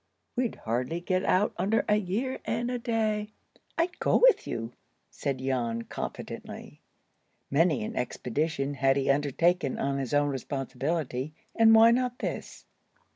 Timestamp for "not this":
11.91-12.65